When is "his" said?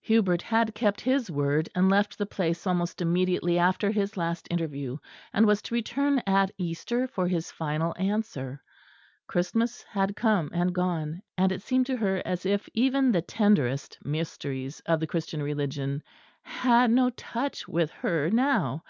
1.00-1.30, 3.92-4.16, 7.28-7.52